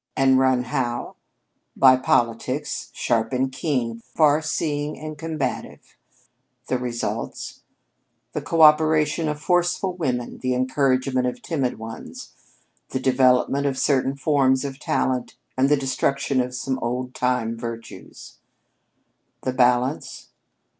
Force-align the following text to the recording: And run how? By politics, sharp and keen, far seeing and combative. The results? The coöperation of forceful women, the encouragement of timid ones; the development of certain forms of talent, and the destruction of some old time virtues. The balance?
And 0.17 0.39
run 0.39 0.63
how? 0.63 1.15
By 1.77 1.95
politics, 1.95 2.89
sharp 2.91 3.31
and 3.33 3.51
keen, 3.51 3.99
far 3.99 4.41
seeing 4.41 4.97
and 4.97 5.15
combative. 5.15 5.95
The 6.65 6.79
results? 6.79 7.61
The 8.33 8.41
coöperation 8.41 9.29
of 9.29 9.39
forceful 9.39 9.93
women, 9.95 10.39
the 10.39 10.55
encouragement 10.55 11.27
of 11.27 11.43
timid 11.43 11.77
ones; 11.77 12.31
the 12.89 12.99
development 12.99 13.67
of 13.67 13.77
certain 13.77 14.15
forms 14.15 14.65
of 14.65 14.79
talent, 14.79 15.35
and 15.55 15.69
the 15.69 15.77
destruction 15.77 16.41
of 16.41 16.55
some 16.55 16.79
old 16.79 17.13
time 17.13 17.55
virtues. 17.55 18.39
The 19.43 19.53
balance? 19.53 20.29